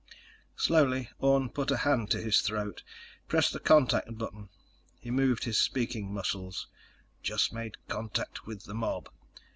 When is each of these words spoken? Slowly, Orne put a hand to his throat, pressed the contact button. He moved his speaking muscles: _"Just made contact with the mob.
Slowly, 0.55 1.11
Orne 1.19 1.49
put 1.49 1.69
a 1.69 1.77
hand 1.77 2.09
to 2.09 2.19
his 2.19 2.41
throat, 2.41 2.81
pressed 3.27 3.53
the 3.53 3.59
contact 3.59 4.17
button. 4.17 4.49
He 4.99 5.11
moved 5.11 5.43
his 5.43 5.59
speaking 5.59 6.11
muscles: 6.11 6.67
_"Just 7.19 7.53
made 7.53 7.77
contact 7.87 8.47
with 8.47 8.63
the 8.63 8.73
mob. 8.73 9.09